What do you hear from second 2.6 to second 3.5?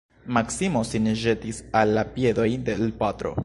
de l' patro.